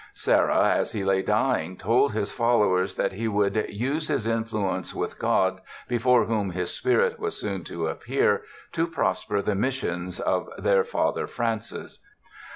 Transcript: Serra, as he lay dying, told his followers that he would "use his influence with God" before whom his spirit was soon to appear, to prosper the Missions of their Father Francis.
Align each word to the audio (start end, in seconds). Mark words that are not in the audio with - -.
Serra, 0.15 0.69
as 0.73 0.93
he 0.93 1.03
lay 1.03 1.21
dying, 1.21 1.77
told 1.77 2.11
his 2.13 2.31
followers 2.31 2.95
that 2.95 3.11
he 3.11 3.27
would 3.27 3.67
"use 3.69 4.07
his 4.07 4.25
influence 4.25 4.95
with 4.95 5.19
God" 5.19 5.61
before 5.87 6.25
whom 6.25 6.49
his 6.49 6.73
spirit 6.73 7.19
was 7.19 7.37
soon 7.39 7.63
to 7.65 7.85
appear, 7.85 8.41
to 8.71 8.87
prosper 8.87 9.43
the 9.43 9.53
Missions 9.53 10.19
of 10.19 10.49
their 10.57 10.83
Father 10.83 11.27
Francis. 11.27 11.99